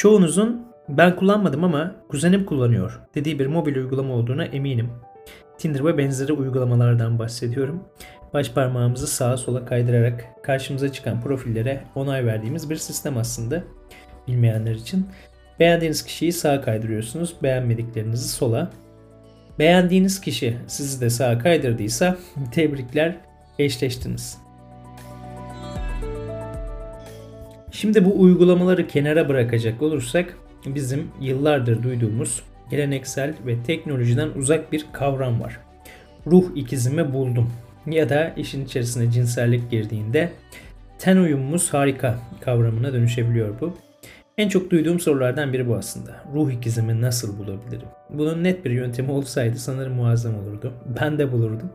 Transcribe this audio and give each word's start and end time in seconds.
Çoğunuzun 0.00 0.66
ben 0.88 1.16
kullanmadım 1.16 1.64
ama 1.64 1.94
kuzenim 2.08 2.46
kullanıyor 2.46 3.00
dediği 3.14 3.38
bir 3.38 3.46
mobil 3.46 3.76
uygulama 3.76 4.14
olduğuna 4.14 4.44
eminim. 4.44 4.90
Tinder 5.58 5.84
ve 5.84 5.98
benzeri 5.98 6.32
uygulamalardan 6.32 7.18
bahsediyorum. 7.18 7.84
Baş 8.34 8.50
parmağımızı 8.50 9.06
sağa 9.06 9.36
sola 9.36 9.64
kaydırarak 9.64 10.24
karşımıza 10.42 10.92
çıkan 10.92 11.20
profillere 11.20 11.84
onay 11.94 12.26
verdiğimiz 12.26 12.70
bir 12.70 12.76
sistem 12.76 13.16
aslında 13.16 13.62
bilmeyenler 14.28 14.74
için. 14.74 15.06
Beğendiğiniz 15.58 16.04
kişiyi 16.04 16.32
sağa 16.32 16.60
kaydırıyorsunuz, 16.60 17.36
beğenmediklerinizi 17.42 18.28
sola. 18.28 18.70
Beğendiğiniz 19.58 20.20
kişi 20.20 20.56
sizi 20.66 21.00
de 21.00 21.10
sağa 21.10 21.38
kaydırdıysa 21.38 22.16
tebrikler 22.52 23.16
eşleştiniz. 23.58 24.49
Şimdi 27.80 28.04
bu 28.04 28.20
uygulamaları 28.20 28.86
kenara 28.86 29.28
bırakacak 29.28 29.82
olursak 29.82 30.36
bizim 30.66 31.08
yıllardır 31.20 31.82
duyduğumuz 31.82 32.42
geleneksel 32.70 33.34
ve 33.46 33.62
teknolojiden 33.62 34.28
uzak 34.36 34.72
bir 34.72 34.86
kavram 34.92 35.40
var. 35.40 35.60
Ruh 36.26 36.44
ikizimi 36.56 37.12
buldum 37.12 37.50
ya 37.86 38.08
da 38.08 38.32
işin 38.36 38.64
içerisine 38.64 39.10
cinsellik 39.10 39.70
girdiğinde 39.70 40.32
ten 40.98 41.16
uyumumuz 41.16 41.74
harika 41.74 42.18
kavramına 42.40 42.92
dönüşebiliyor 42.92 43.60
bu. 43.60 43.76
En 44.38 44.48
çok 44.48 44.70
duyduğum 44.70 45.00
sorulardan 45.00 45.52
biri 45.52 45.68
bu 45.68 45.74
aslında. 45.74 46.24
Ruh 46.34 46.50
ikizimi 46.50 47.00
nasıl 47.00 47.38
bulabilirim? 47.38 47.88
Bunun 48.10 48.44
net 48.44 48.64
bir 48.64 48.70
yöntemi 48.70 49.10
olsaydı 49.10 49.58
sanırım 49.58 49.92
muazzam 49.94 50.34
olurdu. 50.34 50.72
Ben 51.00 51.18
de 51.18 51.32
bulurdum. 51.32 51.70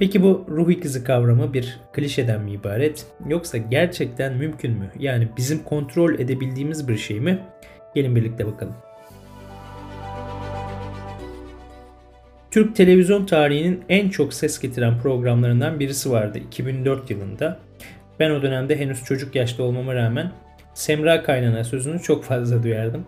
Peki 0.00 0.22
bu 0.22 0.46
ruh 0.48 0.70
ikizi 0.70 1.04
kavramı 1.04 1.54
bir 1.54 1.80
klişeden 1.92 2.40
mi 2.40 2.52
ibaret 2.52 3.06
yoksa 3.28 3.58
gerçekten 3.58 4.36
mümkün 4.36 4.72
mü? 4.72 4.90
Yani 4.98 5.28
bizim 5.36 5.64
kontrol 5.64 6.14
edebildiğimiz 6.14 6.88
bir 6.88 6.96
şey 6.96 7.20
mi? 7.20 7.38
Gelin 7.94 8.16
birlikte 8.16 8.46
bakalım. 8.46 8.74
Türk 12.50 12.76
televizyon 12.76 13.26
tarihinin 13.26 13.84
en 13.88 14.08
çok 14.08 14.34
ses 14.34 14.58
getiren 14.58 14.98
programlarından 14.98 15.80
birisi 15.80 16.10
vardı 16.10 16.38
2004 16.38 17.10
yılında. 17.10 17.58
Ben 18.20 18.30
o 18.30 18.42
dönemde 18.42 18.78
henüz 18.78 19.04
çocuk 19.04 19.34
yaşta 19.34 19.62
olmama 19.62 19.94
rağmen 19.94 20.32
Semra 20.74 21.22
Kaynana 21.22 21.64
sözünü 21.64 22.02
çok 22.02 22.24
fazla 22.24 22.62
duyardım. 22.62 23.04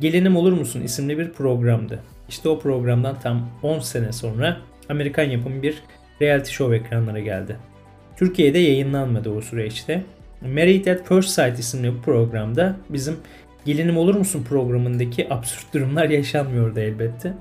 Gelinim 0.00 0.36
Olur 0.36 0.52
Musun 0.52 0.82
isimli 0.82 1.18
bir 1.18 1.32
programdı. 1.32 2.02
İşte 2.28 2.48
o 2.48 2.58
programdan 2.58 3.20
tam 3.20 3.50
10 3.62 3.78
sene 3.78 4.12
sonra 4.12 4.56
Amerikan 4.88 5.24
yapımı 5.24 5.62
bir 5.62 5.82
reality 6.22 6.50
show 6.50 6.76
ekranlara 6.76 7.20
geldi. 7.20 7.56
Türkiye'de 8.16 8.58
yayınlanmadı 8.58 9.30
o 9.30 9.40
süreçte. 9.40 10.02
Married 10.40 10.86
at 10.86 11.08
First 11.08 11.28
Sight 11.28 11.58
isimli 11.58 11.94
bu 11.94 12.02
programda 12.02 12.76
bizim 12.88 13.16
Gelinim 13.64 13.96
Olur 13.96 14.14
Musun 14.14 14.44
programındaki 14.48 15.34
absürt 15.34 15.74
durumlar 15.74 16.10
yaşanmıyordu 16.10 16.80
elbette. 16.80 17.34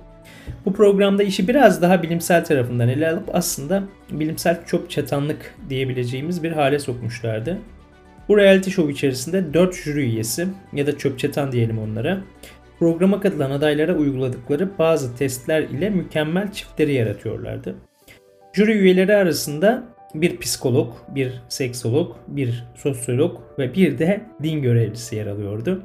Bu 0.65 0.73
programda 0.73 1.23
işi 1.23 1.47
biraz 1.47 1.81
daha 1.81 2.03
bilimsel 2.03 2.45
tarafından 2.45 2.89
ele 2.89 3.09
alıp 3.09 3.35
aslında 3.35 3.83
bilimsel 4.11 4.65
çöp 4.65 4.89
çatanlık 4.89 5.55
diyebileceğimiz 5.69 6.43
bir 6.43 6.51
hale 6.51 6.79
sokmuşlardı. 6.79 7.57
Bu 8.29 8.37
reality 8.37 8.69
show 8.69 8.93
içerisinde 8.93 9.53
4 9.53 9.75
jüri 9.75 10.01
üyesi 10.01 10.47
ya 10.73 10.87
da 10.87 10.97
çöp 10.97 11.19
çatan 11.19 11.51
diyelim 11.51 11.79
onlara 11.79 12.21
programa 12.79 13.19
katılan 13.19 13.51
adaylara 13.51 13.95
uyguladıkları 13.95 14.69
bazı 14.79 15.15
testler 15.15 15.61
ile 15.61 15.89
mükemmel 15.89 16.51
çiftleri 16.51 16.93
yaratıyorlardı. 16.93 17.75
Jüri 18.53 18.71
üyeleri 18.71 19.15
arasında 19.15 19.83
bir 20.13 20.39
psikolog, 20.39 20.93
bir 21.07 21.43
seksolog, 21.49 22.15
bir 22.27 22.63
sosyolog 22.75 23.39
ve 23.59 23.73
bir 23.73 23.99
de 23.99 24.21
din 24.43 24.61
görevlisi 24.61 25.15
yer 25.15 25.27
alıyordu. 25.27 25.83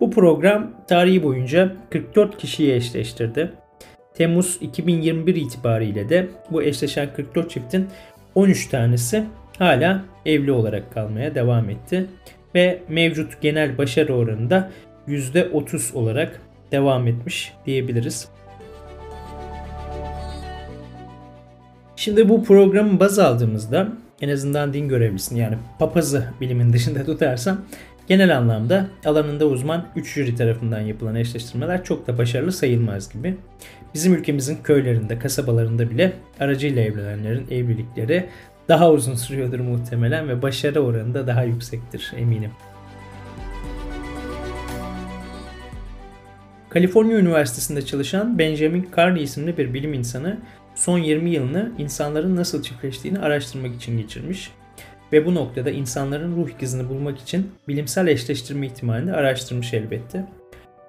Bu 0.00 0.10
program 0.10 0.84
tarihi 0.88 1.22
boyunca 1.22 1.72
44 1.90 2.38
kişiyi 2.38 2.74
eşleştirdi. 2.74 3.52
Temmuz 4.14 4.58
2021 4.60 5.34
itibariyle 5.34 6.08
de 6.08 6.26
bu 6.50 6.62
eşleşen 6.62 7.08
44 7.16 7.50
çiftin 7.50 7.88
13 8.34 8.68
tanesi 8.68 9.24
hala 9.58 10.04
evli 10.26 10.52
olarak 10.52 10.92
kalmaya 10.94 11.34
devam 11.34 11.70
etti 11.70 12.06
ve 12.54 12.82
mevcut 12.88 13.40
genel 13.42 13.78
başarı 13.78 14.14
oranı 14.14 14.50
da 14.50 14.70
%30 15.08 15.94
olarak 15.94 16.40
devam 16.72 17.06
etmiş 17.06 17.52
diyebiliriz. 17.66 18.35
Şimdi 21.96 22.28
bu 22.28 22.44
programı 22.44 23.00
baz 23.00 23.18
aldığımızda 23.18 23.88
en 24.20 24.28
azından 24.28 24.72
din 24.72 24.88
görevlisini 24.88 25.38
yani 25.38 25.56
papazı 25.78 26.24
bilimin 26.40 26.72
dışında 26.72 27.04
tutarsam 27.04 27.60
genel 28.06 28.36
anlamda 28.36 28.86
alanında 29.04 29.46
uzman 29.46 29.86
3 29.96 30.14
jüri 30.14 30.34
tarafından 30.34 30.80
yapılan 30.80 31.14
eşleştirmeler 31.14 31.84
çok 31.84 32.06
da 32.06 32.18
başarılı 32.18 32.52
sayılmaz 32.52 33.12
gibi. 33.12 33.36
Bizim 33.94 34.14
ülkemizin 34.14 34.58
köylerinde, 34.62 35.18
kasabalarında 35.18 35.90
bile 35.90 36.12
aracıyla 36.40 36.82
evlenenlerin 36.82 37.46
evlilikleri 37.50 38.26
daha 38.68 38.90
uzun 38.90 39.14
sürüyordur 39.14 39.60
muhtemelen 39.60 40.28
ve 40.28 40.42
başarı 40.42 40.80
oranı 40.80 41.14
da 41.14 41.26
daha 41.26 41.42
yüksektir 41.42 42.12
eminim. 42.16 42.50
Kaliforniya 46.68 47.18
Üniversitesi'nde 47.18 47.82
çalışan 47.82 48.38
Benjamin 48.38 48.88
Carney 48.96 49.22
isimli 49.22 49.58
bir 49.58 49.74
bilim 49.74 49.94
insanı 49.94 50.38
son 50.76 50.98
20 50.98 51.30
yılını 51.30 51.72
insanların 51.78 52.36
nasıl 52.36 52.62
çiftleştiğini 52.62 53.18
araştırmak 53.18 53.74
için 53.74 53.98
geçirmiş 53.98 54.50
ve 55.12 55.26
bu 55.26 55.34
noktada 55.34 55.70
insanların 55.70 56.36
ruh 56.36 56.48
ikizini 56.48 56.88
bulmak 56.88 57.18
için 57.18 57.50
bilimsel 57.68 58.06
eşleştirme 58.06 58.66
ihtimalini 58.66 59.12
araştırmış 59.12 59.74
elbette. 59.74 60.24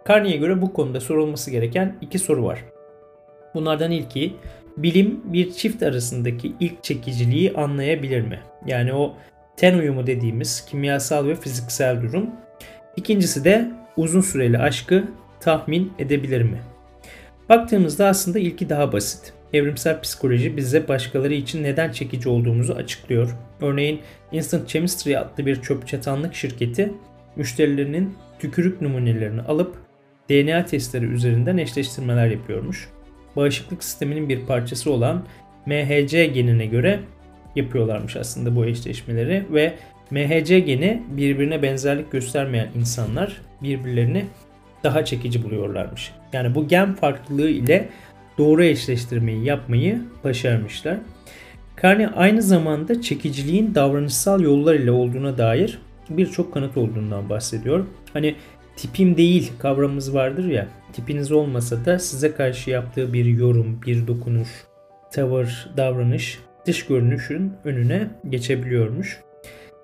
Carney'e 0.10 0.38
göre 0.38 0.62
bu 0.62 0.74
konuda 0.74 1.00
sorulması 1.00 1.52
gereken 1.52 1.96
iki 2.02 2.20
soru 2.20 2.44
var. 2.44 2.64
Bunlardan 3.54 3.92
ilki 3.92 4.34
bilim 4.78 5.22
bir 5.24 5.52
çift 5.52 5.84
arasındaki 5.84 6.54
ilk 6.60 6.84
çekiciliği 6.84 7.54
anlayabilir 7.54 8.22
mi? 8.22 8.40
Yani 8.66 8.94
o 8.94 9.14
ten 9.58 9.78
uyumu 9.78 10.08
dediğimiz 10.08 10.66
kimyasal 10.66 11.28
ve 11.28 11.36
fiziksel 11.36 12.02
durum. 12.02 12.30
İkincisi 12.96 13.44
de 13.44 13.72
uzun 13.98 14.22
süreli 14.22 14.58
aşkı 14.58 15.04
tahmin 15.40 15.94
edebilir 16.00 16.42
mi? 16.42 16.62
Baktığımızda 17.50 18.08
aslında 18.08 18.40
ilki 18.40 18.70
daha 18.70 18.94
basit. 18.94 19.37
Evrimsel 19.54 20.02
psikoloji 20.02 20.58
bize 20.58 20.88
başkaları 20.88 21.34
için 21.34 21.64
neden 21.64 21.92
çekici 21.92 22.30
olduğumuzu 22.30 22.74
açıklıyor. 22.74 23.36
Örneğin 23.62 24.02
Instant 24.32 24.68
Chemistry 24.70 25.18
adlı 25.18 25.46
bir 25.46 25.62
çöp 25.62 25.88
çatanlık 25.88 26.36
şirketi 26.36 26.94
müşterilerinin 27.36 28.16
tükürük 28.40 28.82
numunelerini 28.82 29.42
alıp 29.42 29.76
DNA 30.30 30.66
testleri 30.66 31.06
üzerinden 31.06 31.58
eşleştirmeler 31.58 32.28
yapıyormuş. 32.28 32.90
Bağışıklık 33.36 33.84
sisteminin 33.84 34.30
bir 34.30 34.46
parçası 34.46 34.92
olan 34.92 35.26
MHC 35.66 36.26
genine 36.26 36.66
göre 36.66 37.00
yapıyorlarmış 37.56 38.16
aslında 38.16 38.56
bu 38.56 38.66
eşleşmeleri 38.66 39.46
ve 39.52 39.74
MHC 40.12 40.60
geni 40.60 41.04
birbirine 41.10 41.62
benzerlik 41.62 42.12
göstermeyen 42.12 42.70
insanlar 42.76 43.42
birbirlerini 43.62 44.26
daha 44.84 45.06
çekici 45.06 45.44
buluyorlarmış. 45.44 46.12
Yani 46.34 46.56
bu 46.56 46.68
gen 46.68 46.94
farklılığı 46.94 47.50
ile 47.50 47.90
doğru 48.38 48.64
eşleştirmeyi 48.64 49.44
yapmayı 49.44 50.02
başarmışlar. 50.24 50.98
Carney 51.84 52.08
aynı 52.16 52.42
zamanda 52.42 53.02
çekiciliğin 53.02 53.76
davranışsal 53.76 54.42
yollar 54.42 54.76
ile 54.76 54.92
olduğuna 54.92 55.38
dair 55.38 55.80
birçok 56.10 56.54
kanıt 56.54 56.78
olduğundan 56.78 57.30
bahsediyor. 57.30 57.86
Hani 58.14 58.36
tipim 58.76 59.18
değil 59.18 59.52
kavramımız 59.60 60.14
vardır 60.14 60.46
ya. 60.46 60.68
Tipiniz 60.94 61.32
olmasa 61.32 61.86
da 61.86 62.00
size 62.00 62.34
karşı 62.34 62.70
yaptığı 62.70 63.14
bir 63.14 63.26
yorum, 63.26 63.82
bir 63.86 64.08
dokunuş, 64.08 64.50
tavır, 65.12 65.70
davranış 65.78 66.40
dış 66.66 66.86
görünüşün 66.86 67.54
önüne 67.64 68.08
geçebiliyormuş. 68.30 69.20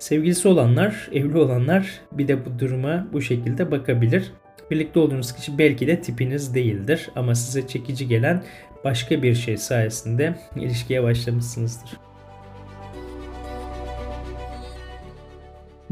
Sevgilisi 0.03 0.47
olanlar, 0.47 1.09
evli 1.13 1.37
olanlar 1.37 2.01
bir 2.11 2.27
de 2.27 2.45
bu 2.45 2.59
duruma 2.59 3.07
bu 3.13 3.21
şekilde 3.21 3.71
bakabilir. 3.71 4.31
Birlikte 4.71 4.99
olduğunuz 4.99 5.33
kişi 5.33 5.57
belki 5.57 5.87
de 5.87 6.01
tipiniz 6.01 6.55
değildir 6.55 7.09
ama 7.15 7.35
size 7.35 7.67
çekici 7.67 8.07
gelen 8.07 8.43
başka 8.83 9.23
bir 9.23 9.35
şey 9.35 9.57
sayesinde 9.57 10.35
ilişkiye 10.55 11.03
başlamışsınızdır. 11.03 11.89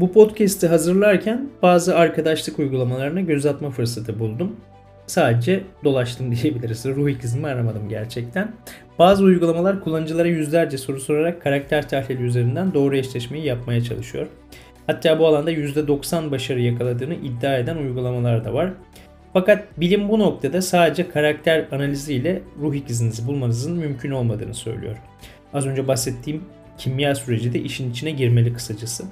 Bu 0.00 0.12
podcast'i 0.12 0.66
hazırlarken 0.66 1.50
bazı 1.62 1.96
arkadaşlık 1.96 2.58
uygulamalarına 2.58 3.20
göz 3.20 3.46
atma 3.46 3.70
fırsatı 3.70 4.18
buldum. 4.18 4.56
Sadece 5.12 5.62
dolaştım 5.84 6.36
diyebiliriz. 6.36 6.86
Ruh 6.86 7.10
ikizimi 7.10 7.46
aramadım 7.46 7.88
gerçekten. 7.88 8.52
Bazı 8.98 9.24
uygulamalar 9.24 9.80
kullanıcılara 9.80 10.28
yüzlerce 10.28 10.78
soru 10.78 11.00
sorarak 11.00 11.42
karakter 11.42 11.88
tahlili 11.88 12.22
üzerinden 12.22 12.74
doğru 12.74 12.96
eşleşmeyi 12.96 13.44
yapmaya 13.44 13.84
çalışıyor. 13.84 14.26
Hatta 14.86 15.18
bu 15.18 15.26
alanda 15.26 15.52
%90 15.52 16.30
başarı 16.30 16.60
yakaladığını 16.60 17.14
iddia 17.14 17.56
eden 17.56 17.76
uygulamalar 17.76 18.44
da 18.44 18.54
var. 18.54 18.72
Fakat 19.32 19.80
bilim 19.80 20.08
bu 20.08 20.18
noktada 20.18 20.62
sadece 20.62 21.08
karakter 21.08 21.66
analiziyle 21.72 22.42
ruh 22.60 22.74
ikizinizi 22.74 23.26
bulmanızın 23.26 23.76
mümkün 23.76 24.10
olmadığını 24.10 24.54
söylüyor. 24.54 24.96
Az 25.54 25.66
önce 25.66 25.88
bahsettiğim 25.88 26.42
kimya 26.78 27.14
süreci 27.14 27.52
de 27.52 27.60
işin 27.60 27.90
içine 27.90 28.10
girmeli 28.10 28.54
kısacası. 28.54 29.04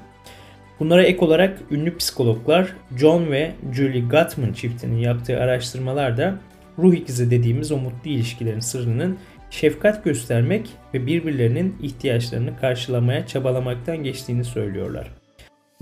Bunlara 0.80 1.02
ek 1.02 1.24
olarak 1.24 1.58
ünlü 1.70 1.96
psikologlar 1.96 2.76
John 2.96 3.30
ve 3.30 3.52
Julie 3.72 4.00
Gottman 4.00 4.52
çiftinin 4.52 4.98
yaptığı 4.98 5.40
araştırmalarda 5.40 6.34
ruh 6.78 6.94
ikizi 6.94 7.30
dediğimiz 7.30 7.72
o 7.72 7.76
mutlu 7.76 8.10
ilişkilerin 8.10 8.60
sırrının 8.60 9.18
şefkat 9.50 10.04
göstermek 10.04 10.68
ve 10.94 11.06
birbirlerinin 11.06 11.76
ihtiyaçlarını 11.82 12.56
karşılamaya 12.56 13.26
çabalamaktan 13.26 13.96
geçtiğini 13.96 14.44
söylüyorlar. 14.44 15.10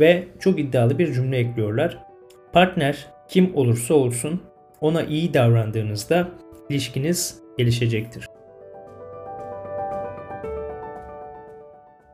Ve 0.01 0.25
çok 0.41 0.59
iddialı 0.59 0.99
bir 0.99 1.13
cümle 1.13 1.39
ekliyorlar. 1.39 1.99
Partner 2.53 3.07
kim 3.29 3.57
olursa 3.57 3.95
olsun 3.95 4.43
ona 4.81 5.03
iyi 5.03 5.35
davrandığınızda 5.35 6.29
ilişkiniz 6.71 7.39
gelişecektir. 7.59 8.27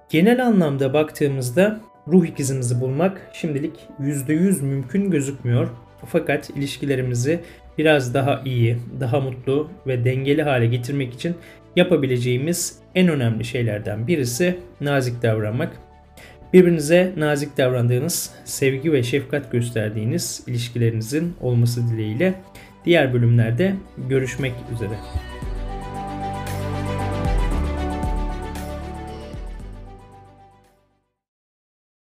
Genel 0.08 0.46
anlamda 0.46 0.92
baktığımızda 0.92 1.80
ruh 2.08 2.26
ikizimizi 2.26 2.80
bulmak 2.80 3.30
şimdilik 3.32 3.72
%100 4.00 4.62
mümkün 4.62 5.10
gözükmüyor. 5.10 5.68
Fakat 6.06 6.50
ilişkilerimizi 6.50 7.40
biraz 7.78 8.14
daha 8.14 8.42
iyi, 8.44 8.76
daha 9.00 9.20
mutlu 9.20 9.70
ve 9.86 10.04
dengeli 10.04 10.42
hale 10.42 10.66
getirmek 10.66 11.14
için 11.14 11.36
yapabileceğimiz 11.76 12.78
en 12.94 13.08
önemli 13.08 13.44
şeylerden 13.44 14.06
birisi 14.06 14.58
nazik 14.80 15.22
davranmak. 15.22 15.72
Birbirinize 16.52 17.12
nazik 17.16 17.58
davrandığınız, 17.58 18.30
sevgi 18.44 18.92
ve 18.92 19.02
şefkat 19.02 19.52
gösterdiğiniz 19.52 20.42
ilişkilerinizin 20.46 21.34
olması 21.40 21.88
dileğiyle 21.88 22.34
diğer 22.84 23.14
bölümlerde 23.14 23.74
görüşmek 24.08 24.52
üzere. 24.74 24.94